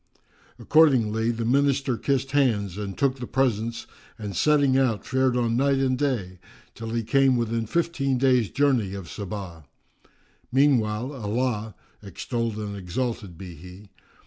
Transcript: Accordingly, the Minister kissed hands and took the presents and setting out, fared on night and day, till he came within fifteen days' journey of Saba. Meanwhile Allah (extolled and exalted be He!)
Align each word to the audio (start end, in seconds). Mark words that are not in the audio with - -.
Accordingly, 0.57 1.29
the 1.29 1.45
Minister 1.45 1.95
kissed 1.95 2.31
hands 2.31 2.75
and 2.75 2.97
took 2.97 3.17
the 3.19 3.27
presents 3.27 3.85
and 4.17 4.35
setting 4.35 4.75
out, 4.75 5.05
fared 5.05 5.37
on 5.37 5.55
night 5.55 5.77
and 5.77 5.95
day, 5.95 6.39
till 6.73 6.89
he 6.89 7.03
came 7.03 7.37
within 7.37 7.67
fifteen 7.67 8.17
days' 8.17 8.49
journey 8.49 8.95
of 8.95 9.11
Saba. 9.11 9.65
Meanwhile 10.51 11.13
Allah 11.13 11.75
(extolled 12.01 12.57
and 12.57 12.75
exalted 12.75 13.37
be 13.37 13.53
He!) 13.53 13.91